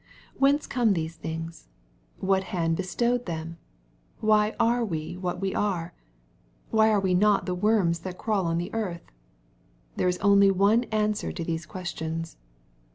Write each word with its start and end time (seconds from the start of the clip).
Whence 0.35 0.65
came 0.65 0.93
these 0.93 1.15
things? 1.15 1.67
What 2.17 2.45
hand 2.45 2.75
bestowed 2.75 3.27
them? 3.27 3.59
Why 4.19 4.55
are 4.59 4.83
we 4.83 5.15
what 5.15 5.39
we 5.39 5.53
are? 5.53 5.93
Why 6.71 6.89
are 6.89 6.99
we 6.99 7.13
not 7.13 7.45
the 7.45 7.53
worms 7.53 7.99
that 7.99 8.17
crawl 8.17 8.47
on 8.47 8.57
the 8.57 8.73
earth? 8.73 9.11
There 9.97 10.07
is 10.07 10.17
only 10.17 10.49
one 10.49 10.85
answer 10.85 11.31
to 11.31 11.43
these 11.43 11.67
questions. 11.67 12.35